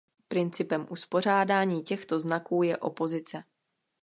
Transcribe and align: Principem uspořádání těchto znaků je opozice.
Principem 0.27 0.87
uspořádání 0.89 1.83
těchto 1.83 2.19
znaků 2.19 2.63
je 2.63 2.77
opozice. 2.77 3.43